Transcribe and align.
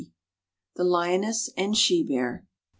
THE 0.77 0.83
LIONESS 0.83 1.51
AND 1.55 1.77
SHE 1.77 2.01
BEAR. 2.01 2.47